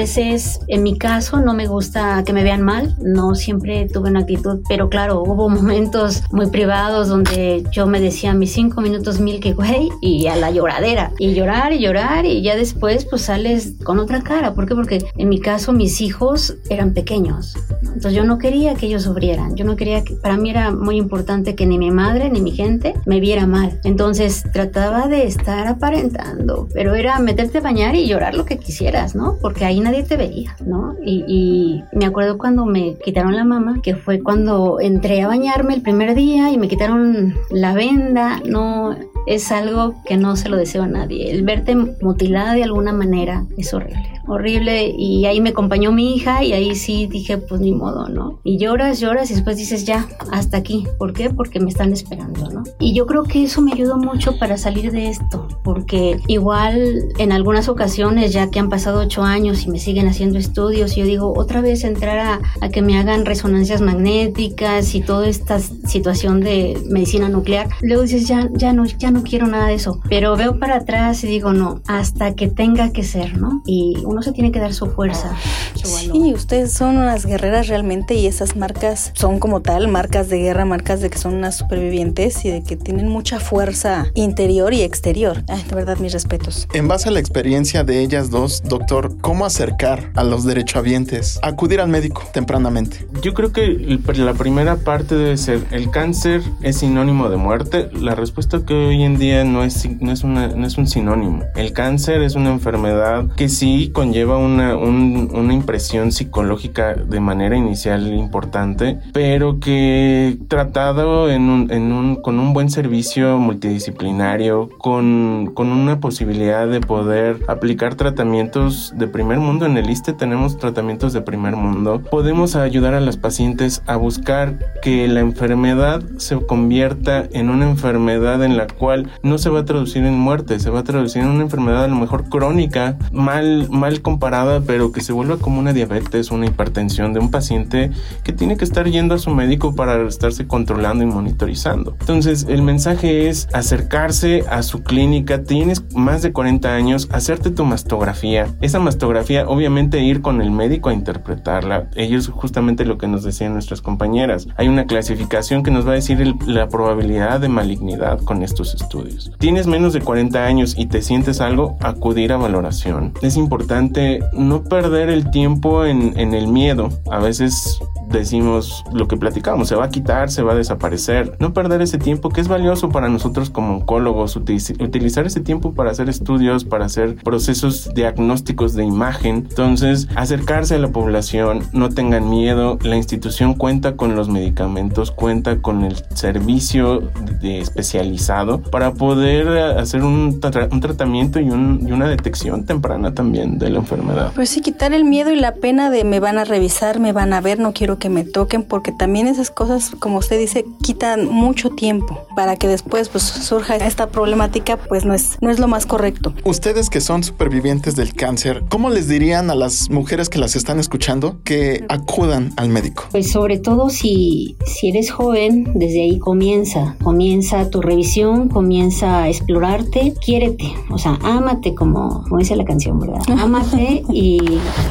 [0.67, 4.61] en mi caso, no me gusta que me vean mal, no siempre tuve una actitud,
[4.67, 9.53] pero claro, hubo momentos muy privados donde yo me decía mis cinco minutos mil que
[9.53, 13.99] güey y a la lloradera y llorar y llorar y ya después pues sales con
[13.99, 14.53] otra cara.
[14.53, 14.75] ¿Por qué?
[14.75, 17.55] Porque en mi caso mis hijos eran pequeños.
[17.81, 19.55] Entonces yo no quería que ellos sufrieran.
[19.55, 22.51] Yo no quería que, para mí era muy importante que ni mi madre ni mi
[22.51, 23.79] gente me viera mal.
[23.83, 29.15] Entonces trataba de estar aparentando, pero era meterte a bañar y llorar lo que quisieras,
[29.15, 29.37] ¿no?
[29.41, 30.95] Porque ahí nadie te veía, ¿no?
[31.03, 35.73] Y, y me acuerdo cuando me quitaron la mama, que fue cuando entré a bañarme
[35.73, 38.95] el primer día y me quitaron la venda, no,
[39.29, 41.31] es algo que no se lo deseo a nadie.
[41.31, 46.43] El verte mutilada de alguna manera es horrible horrible y ahí me acompañó mi hija
[46.43, 48.39] y ahí sí dije pues ni modo, ¿no?
[48.43, 50.87] Y lloras, lloras y después dices ya, hasta aquí.
[50.97, 51.29] ¿Por qué?
[51.29, 52.63] Porque me están esperando, ¿no?
[52.79, 57.31] Y yo creo que eso me ayudó mucho para salir de esto, porque igual en
[57.31, 61.33] algunas ocasiones ya que han pasado ocho años y me siguen haciendo estudios, yo digo
[61.35, 66.77] otra vez entrar a, a que me hagan resonancias magnéticas y toda esta situación de
[66.89, 70.59] medicina nuclear, luego dices ya, ya no, ya no quiero nada de eso, pero veo
[70.59, 73.61] para atrás y digo no, hasta que tenga que ser, ¿no?
[73.65, 75.35] Y uno se tiene que dar su fuerza.
[75.75, 80.65] Sí, ustedes son unas guerreras realmente y esas marcas son como tal, marcas de guerra,
[80.65, 85.43] marcas de que son unas supervivientes y de que tienen mucha fuerza interior y exterior.
[85.47, 86.67] Ay, de verdad, mis respetos.
[86.73, 91.47] En base a la experiencia de ellas dos, doctor, ¿cómo acercar a los derechohabientes a
[91.47, 93.07] acudir al médico tempranamente?
[93.21, 97.89] Yo creo que la primera parte debe ser, ¿el cáncer es sinónimo de muerte?
[97.93, 101.43] La respuesta que hoy en día no es, no es, una, no es un sinónimo.
[101.55, 107.55] El cáncer es una enfermedad que sí con lleva una, una impresión psicológica de manera
[107.55, 115.51] inicial importante, pero que tratado en un, en un, con un buen servicio multidisciplinario, con,
[115.53, 121.13] con una posibilidad de poder aplicar tratamientos de primer mundo, en el ISTE tenemos tratamientos
[121.13, 127.27] de primer mundo, podemos ayudar a las pacientes a buscar que la enfermedad se convierta
[127.31, 128.88] en una enfermedad en la cual
[129.23, 131.87] no se va a traducir en muerte, se va a traducir en una enfermedad a
[131.87, 137.13] lo mejor crónica, mal, mal comparada, pero que se vuelva como una diabetes, una hipertensión
[137.13, 137.91] de un paciente
[138.23, 141.95] que tiene que estar yendo a su médico para estarse controlando y monitorizando.
[141.99, 147.65] Entonces, el mensaje es acercarse a su clínica, tienes más de 40 años, hacerte tu
[147.65, 148.47] mastografía.
[148.61, 151.89] Esa mastografía, obviamente, ir con el médico a interpretarla.
[151.95, 154.47] Ellos justamente lo que nos decían nuestras compañeras.
[154.57, 159.31] Hay una clasificación que nos va a decir la probabilidad de malignidad con estos estudios.
[159.39, 163.13] Tienes menos de 40 años y te sientes algo, acudir a valoración.
[163.21, 166.89] Es importante no perder el tiempo en, el miedo.
[167.11, 171.35] A veces decimos lo que platicamos, se va a quitar, se va a desaparecer.
[171.39, 175.91] No perder ese tiempo que es valioso para nosotros como oncólogos, utilizar ese tiempo para
[175.91, 179.47] hacer estudios, para hacer procesos diagnósticos de imagen.
[179.49, 185.61] Entonces, acercarse a la población, no tengan miedo, la institución cuenta con los medicamentos, cuenta
[185.61, 187.01] con el servicio
[187.41, 190.39] de especializado para poder hacer un,
[190.71, 194.31] un tratamiento y, un, y una detección temprana también de la enfermedad.
[194.35, 197.33] Pues sí, quitar el miedo y la pena de me van a revisar, me van
[197.33, 201.27] a ver, no quiero que me toquen, porque también esas cosas, como usted dice, quitan
[201.27, 205.67] mucho tiempo para que después pues surja esta problemática, pues no es, no es lo
[205.67, 206.33] más correcto.
[206.43, 210.79] Ustedes que son supervivientes del cáncer, ¿cómo les dirían a las mujeres que las están
[210.79, 213.05] escuchando que acudan al médico?
[213.11, 219.29] Pues sobre todo si, si eres joven, desde ahí comienza, comienza tu revisión, comienza a
[219.29, 223.21] explorarte, quiérete, o sea, ámate como, como dice la canción, ¿verdad?
[223.39, 224.37] Ámate y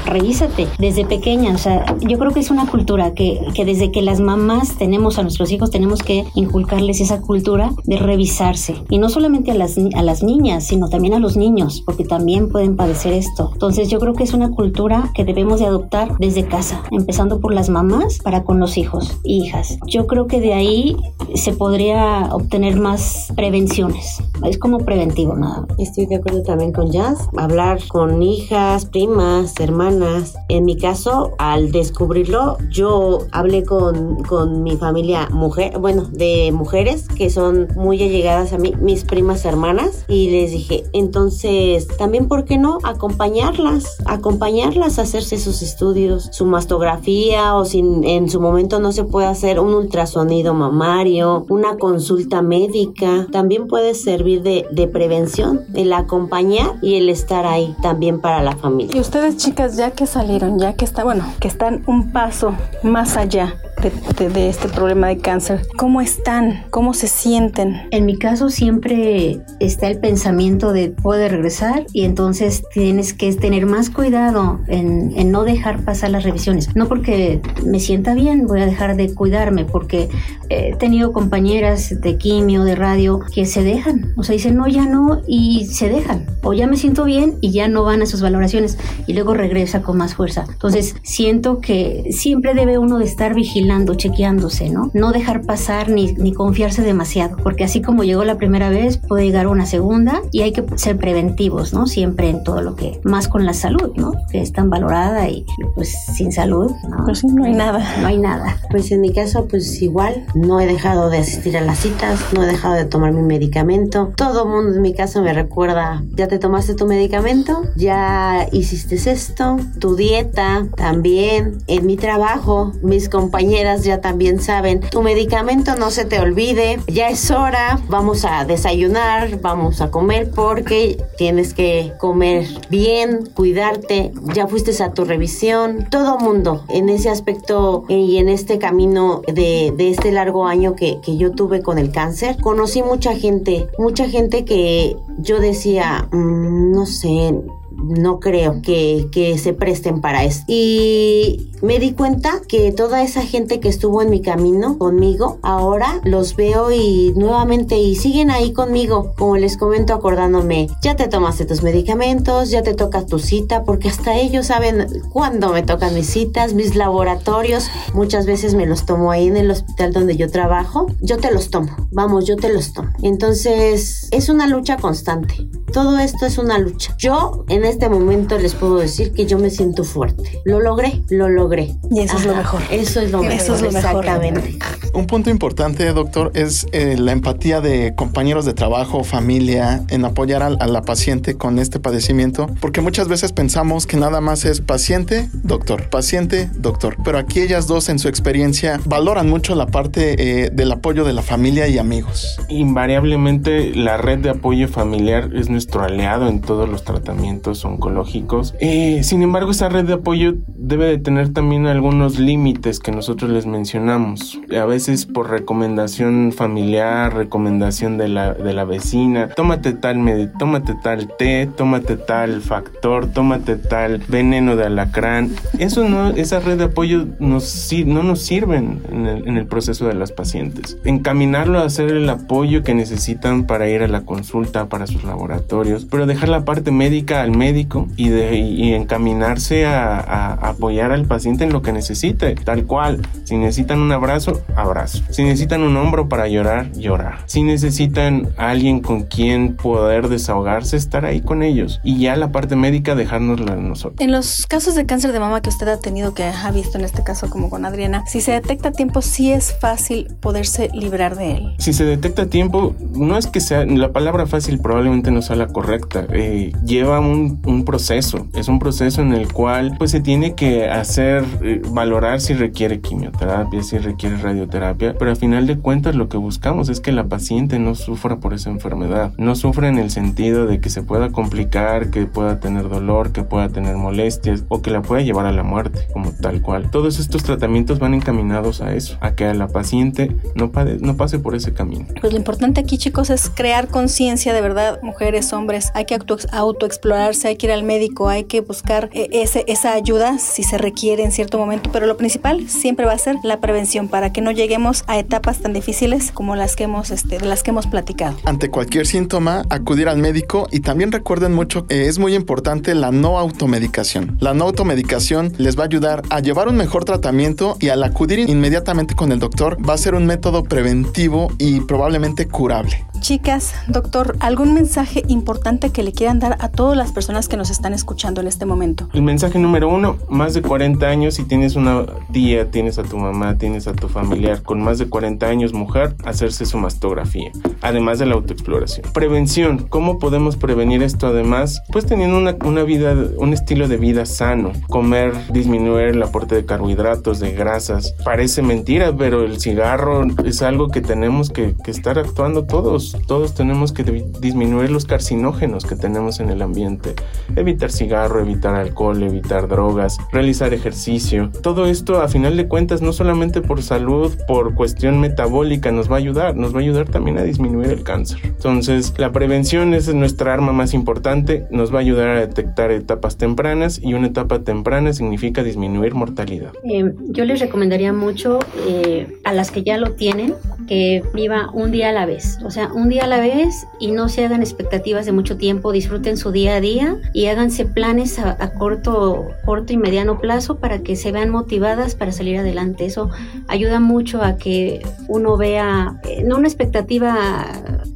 [0.06, 4.00] revísate desde pequeña, o sea, yo creo que es una cultura que, que desde que
[4.00, 8.74] las mamás tenemos a nuestros hijos, tenemos que inculcarles esa cultura de revisarse.
[8.88, 12.48] Y no solamente a las, a las niñas, sino también a los niños, porque también
[12.48, 13.50] pueden padecer esto.
[13.52, 17.52] Entonces yo creo que es una cultura que debemos de adoptar desde casa, empezando por
[17.52, 19.78] las mamás para con los hijos e hijas.
[19.86, 20.96] Yo creo que de ahí
[21.34, 24.22] se podría obtener más prevenciones.
[24.44, 25.66] Es como preventivo nada.
[25.78, 27.28] Estoy de acuerdo también con Jazz.
[27.36, 30.36] Hablar con hijas, primas, hermanas.
[30.48, 37.08] En mi caso, al descubrirlo, yo hablé con, con mi familia mujer, bueno, de mujeres
[37.08, 42.44] que son muy allegadas a mí, mis primas hermanas, y les dije, entonces, también, ¿por
[42.44, 43.98] qué no acompañarlas?
[44.06, 49.26] Acompañarlas a hacerse sus estudios, su mastografía, o si en su momento no se puede
[49.26, 56.74] hacer un ultrasonido mamario, una consulta médica, también puede servir de, de prevención, el acompañar
[56.82, 58.96] y el estar ahí también para la familia.
[58.96, 63.16] Y ustedes, chicas, ya que salieron, ya que está, bueno, que están un paso más
[63.16, 66.64] allá de, de, este problema de cáncer, ¿cómo están?
[66.70, 67.88] ¿Cómo se sienten?
[67.90, 73.66] En mi caso siempre está el pensamiento de poder regresar y entonces tienes que tener
[73.66, 76.74] más cuidado en, en, no dejar pasar las revisiones.
[76.74, 80.08] No porque me sienta bien voy a dejar de cuidarme, porque
[80.48, 84.12] he tenido compañeras de quimio, de radio, que se dejan.
[84.16, 86.26] O sea, dicen, no, ya no, y se dejan.
[86.42, 89.82] O ya me siento bien y ya no van a sus valoraciones y luego regresa
[89.82, 90.46] con más fuerza.
[90.50, 93.34] Entonces, siento que siempre debe uno de estar
[93.68, 94.90] vigilando, chequeándose, ¿no?
[94.94, 99.24] No dejar pasar ni, ni confiarse demasiado, porque así como llegó la primera vez, puede
[99.24, 101.86] llegar una segunda y hay que ser preventivos, ¿no?
[101.86, 104.12] Siempre en todo lo que, más con la salud, ¿no?
[104.30, 107.04] Que es tan valorada y pues sin salud, ¿no?
[107.04, 107.84] Pues no hay nada.
[108.00, 108.56] No hay nada.
[108.70, 112.44] Pues en mi caso, pues igual, no he dejado de asistir a las citas, no
[112.44, 114.12] he dejado de tomar mi medicamento.
[114.16, 119.58] Todo mundo en mi caso me recuerda, ya te tomaste tu medicamento, ya hiciste esto,
[119.78, 123.10] tu dieta también, en mi trabajo, mis
[123.58, 129.40] ya también saben, tu medicamento no se te olvide, ya es hora, vamos a desayunar,
[129.40, 136.18] vamos a comer porque tienes que comer bien, cuidarte, ya fuiste a tu revisión, todo
[136.18, 141.16] mundo en ese aspecto y en este camino de, de este largo año que, que,
[141.16, 146.86] yo tuve con el cáncer, conocí mucha gente, mucha gente que yo decía, mmm, no
[146.86, 147.34] sé,
[147.82, 150.42] no creo que, que, se presten para eso.
[150.46, 156.00] Y me di cuenta que toda esa gente que estuvo en mi camino conmigo, ahora
[156.04, 161.44] los veo y nuevamente y siguen ahí conmigo, como les comento acordándome, ya te tomaste
[161.44, 166.08] tus medicamentos, ya te toca tu cita, porque hasta ellos saben cuándo me tocan mis
[166.08, 170.86] citas, mis laboratorios, muchas veces me los tomo ahí en el hospital donde yo trabajo,
[171.00, 172.90] yo te los tomo, vamos, yo te los tomo.
[173.02, 176.94] Entonces es una lucha constante, todo esto es una lucha.
[176.98, 181.28] Yo en este momento les puedo decir que yo me siento fuerte, lo logré, lo
[181.28, 181.74] logré.
[181.90, 182.62] Y eso Ajá, es lo mejor.
[182.70, 183.36] Eso es lo mejor.
[183.36, 184.58] Eso es lo exactamente.
[184.98, 190.42] Un punto importante, doctor, es eh, la empatía de compañeros de trabajo, familia, en apoyar
[190.42, 194.60] a, a, la paciente con este padecimiento, porque muchas veces pensamos que nada más es
[194.60, 196.96] paciente, doctor, paciente, doctor.
[197.04, 201.12] Pero aquí ellas dos, en su experiencia, valoran mucho la parte eh, del apoyo de
[201.12, 202.36] la familia y amigos.
[202.48, 208.56] Invariablemente, la red de apoyo familiar es nuestro aliado en todos los tratamientos oncológicos.
[208.58, 213.30] Eh, sin embargo, esa red de apoyo debe de tener también algunos límites que nosotros
[213.30, 214.40] les mencionamos.
[214.60, 220.74] A veces por recomendación familiar, recomendación de la, de la vecina, tómate tal, med tómate
[220.82, 225.30] tal té, tómate tal factor, tómate tal veneno de alacrán.
[225.58, 229.86] Eso no, esa red de apoyo nos, no nos sirven en el, en el proceso
[229.86, 230.78] de las pacientes.
[230.84, 235.84] Encaminarlo a hacer el apoyo que necesitan para ir a la consulta, para sus laboratorios,
[235.84, 241.04] pero dejar la parte médica al médico y, de, y encaminarse a, a apoyar al
[241.04, 243.02] paciente en lo que necesite, tal cual.
[243.24, 244.67] Si necesitan un abrazo, abrazo.
[245.10, 247.20] Si necesitan un hombro para llorar, llorar.
[247.26, 251.80] Si necesitan alguien con quien poder desahogarse, estar ahí con ellos.
[251.82, 254.00] Y ya la parte médica, dejárnosla a nosotros.
[254.00, 256.84] En los casos de cáncer de mama que usted ha tenido, que ha visto en
[256.84, 261.16] este caso como con Adriana, si se detecta a tiempo, sí es fácil poderse librar
[261.16, 261.54] de él.
[261.58, 265.36] Si se detecta a tiempo, no es que sea, la palabra fácil probablemente no sea
[265.36, 266.06] la correcta.
[266.12, 268.26] Eh, lleva un, un proceso.
[268.34, 272.80] Es un proceso en el cual pues se tiene que hacer, eh, valorar si requiere
[272.80, 274.57] quimioterapia, si requiere radioterapia,
[274.98, 278.34] pero al final de cuentas lo que buscamos es que la paciente no sufra por
[278.34, 282.68] esa enfermedad, no sufra en el sentido de que se pueda complicar, que pueda tener
[282.68, 286.42] dolor, que pueda tener molestias o que la pueda llevar a la muerte, como tal
[286.42, 286.70] cual.
[286.70, 291.18] Todos estos tratamientos van encaminados a eso, a que la paciente no, pade no pase
[291.18, 291.86] por ese camino.
[292.00, 295.98] Pues lo importante aquí chicos es crear conciencia de verdad, mujeres, hombres, hay que
[296.32, 300.58] autoexplorarse, hay que ir al médico, hay que buscar eh, ese, esa ayuda si se
[300.58, 304.20] requiere en cierto momento, pero lo principal siempre va a ser la prevención para que
[304.20, 307.66] no lleguemos a etapas tan difíciles como las que hemos, este, de las que hemos
[307.66, 308.16] platicado.
[308.24, 312.90] Ante cualquier síntoma, acudir al médico y también recuerden mucho que es muy importante la
[312.90, 314.16] no automedicación.
[314.20, 318.20] La no automedicación les va a ayudar a llevar un mejor tratamiento y al acudir
[318.20, 322.86] inmediatamente con el doctor va a ser un método preventivo y probablemente curable.
[323.00, 327.48] Chicas, doctor, ¿algún mensaje importante que le quieran dar a todas las personas que nos
[327.48, 328.88] están escuchando en este momento?
[328.92, 332.98] El mensaje número uno, más de 40 años, si tienes una tía, tienes a tu
[332.98, 337.30] mamá, tienes a tu familiar con más de 40 años, mujer, hacerse su mastografía,
[337.62, 338.86] además de la autoexploración.
[338.92, 341.62] Prevención, ¿cómo podemos prevenir esto además?
[341.72, 346.44] Pues teniendo una, una vida, un estilo de vida sano, comer, disminuir el aporte de
[346.44, 347.94] carbohidratos, de grasas.
[348.04, 352.87] Parece mentira, pero el cigarro es algo que tenemos que estar actuando todos.
[353.06, 353.84] Todos tenemos que
[354.20, 356.94] disminuir los carcinógenos que tenemos en el ambiente.
[357.36, 361.30] Evitar cigarro, evitar alcohol, evitar drogas, realizar ejercicio.
[361.42, 365.96] Todo esto a final de cuentas no solamente por salud, por cuestión metabólica nos va
[365.96, 368.20] a ayudar, nos va a ayudar también a disminuir el cáncer.
[368.24, 373.16] Entonces la prevención es nuestra arma más importante, nos va a ayudar a detectar etapas
[373.16, 376.52] tempranas y una etapa temprana significa disminuir mortalidad.
[376.64, 380.34] Eh, yo les recomendaría mucho eh, a las que ya lo tienen
[380.66, 383.90] que viva un día a la vez, o sea, un día a la vez y
[383.90, 388.18] no se hagan expectativas de mucho tiempo, disfruten su día a día y háganse planes
[388.18, 392.86] a, corto, corto y mediano plazo para que se vean motivadas para salir adelante.
[392.86, 393.10] Eso
[393.48, 397.46] ayuda mucho a que uno vea, eh, no una expectativa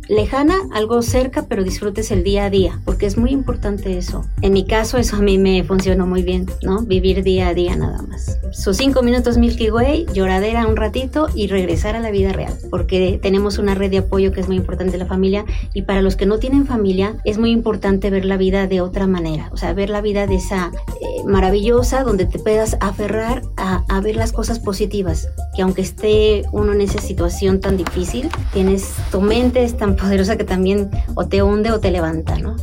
[0.09, 4.25] lejana, algo cerca, pero disfrutes el día a día, porque es muy importante eso.
[4.41, 6.83] En mi caso, eso a mí me funcionó muy bien, ¿no?
[6.83, 8.39] Vivir día a día nada más.
[8.53, 13.19] Sus cinco minutos Milky Way, lloradera un ratito y regresar a la vida real, porque
[13.23, 16.27] tenemos una red de apoyo que es muy importante la familia y para los que
[16.27, 19.91] no tienen familia es muy importante ver la vida de otra manera, o sea, ver
[19.91, 24.59] la vida de esa eh, maravillosa donde te puedas aferrar a, a ver las cosas
[24.59, 30.37] positivas, que aunque esté uno en esa situación tan difícil, tienes tu mente es poderosa
[30.37, 32.57] que también o te hunde o te levanta, ¿no?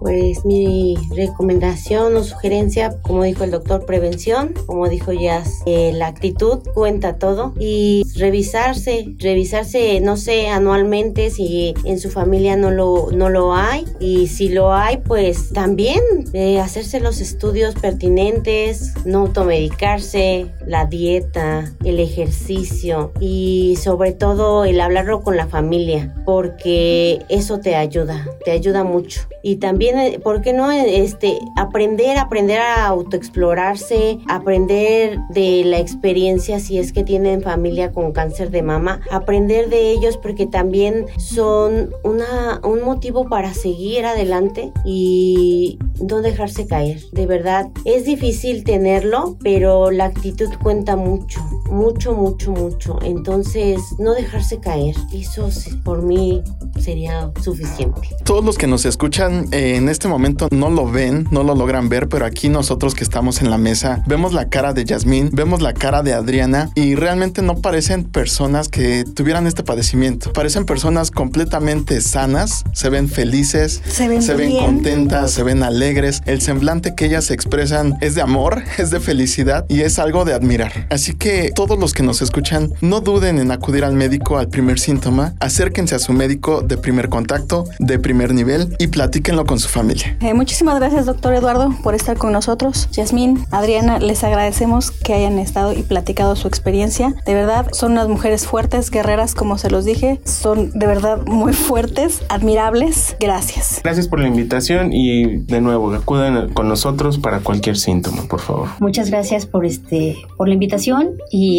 [0.00, 6.06] Pues mi recomendación o sugerencia, como dijo el doctor, prevención, como dijo Jazz, eh, la
[6.06, 13.10] actitud cuenta todo y revisarse, revisarse, no sé, anualmente si en su familia no lo,
[13.12, 16.00] no lo hay y si lo hay, pues también
[16.32, 24.80] eh, hacerse los estudios pertinentes, no automedicarse, la dieta, el ejercicio y sobre todo el
[24.80, 29.22] hablarlo con la familia, porque eso te ayuda, te ayuda mucho.
[29.42, 29.89] Y también
[30.22, 37.04] ¿por qué no este, aprender, aprender a autoexplorarse, aprender de la experiencia si es que
[37.04, 43.28] tienen familia con cáncer de mama, aprender de ellos porque también son una, un motivo
[43.28, 47.00] para seguir adelante y no dejarse caer.
[47.12, 51.40] De verdad, es difícil tenerlo, pero la actitud cuenta mucho,
[51.70, 52.98] mucho, mucho, mucho.
[53.02, 54.96] Entonces, no dejarse caer.
[55.12, 55.48] Eso
[55.84, 56.42] por mí
[56.80, 58.00] sería suficiente.
[58.24, 61.88] Todos los que nos escuchan eh, en este momento no lo ven, no lo logran
[61.88, 65.62] ver, pero aquí nosotros que estamos en la mesa vemos la cara de Yasmín, vemos
[65.62, 70.32] la cara de Adriana y realmente no parecen personas que tuvieran este padecimiento.
[70.32, 76.22] Parecen personas completamente sanas, se ven felices, se ven, se ven contentas, se ven alegres.
[76.26, 80.34] El semblante que ellas expresan es de amor, es de felicidad y es algo de
[80.34, 80.86] admirar.
[80.90, 84.78] Así que todos los que nos escuchan, no duden en acudir al médico al primer
[84.78, 89.68] síntoma, acérquense a su médico de primer contacto, de primer nivel y platíquenlo con su
[89.68, 90.16] familia.
[90.22, 92.88] Eh, muchísimas gracias, doctor Eduardo, por estar con nosotros.
[92.92, 97.14] Yasmín, Adriana, les agradecemos que hayan estado y platicado su experiencia.
[97.26, 100.18] De verdad, son unas mujeres fuertes, guerreras, como se los dije.
[100.24, 103.16] Son de verdad muy fuertes, admirables.
[103.20, 103.82] Gracias.
[103.84, 108.68] Gracias por la invitación y de nuevo, acuden con nosotros para cualquier síntoma, por favor.
[108.78, 111.49] Muchas gracias por este por la invitación y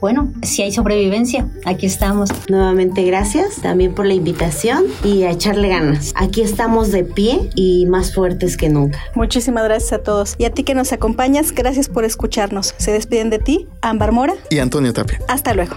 [0.00, 2.30] bueno, si hay sobrevivencia, aquí estamos.
[2.48, 6.12] Nuevamente gracias también por la invitación y a echarle ganas.
[6.14, 8.98] Aquí estamos de pie y más fuertes que nunca.
[9.14, 10.34] Muchísimas gracias a todos.
[10.38, 12.74] Y a ti que nos acompañas, gracias por escucharnos.
[12.76, 15.18] Se despiden de ti, Ámbar Mora y Antonio Tapia.
[15.28, 15.76] Hasta luego.